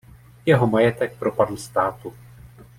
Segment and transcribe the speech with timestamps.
[0.45, 2.13] Jeho majetek propadl státu.